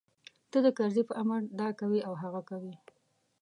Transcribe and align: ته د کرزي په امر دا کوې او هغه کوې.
ته 0.51 0.57
د 0.65 0.67
کرزي 0.77 1.03
په 1.09 1.13
امر 1.21 1.39
دا 1.59 1.69
کوې 1.79 1.99
او 2.07 2.13
هغه 2.23 2.41
کوې. 2.49 2.73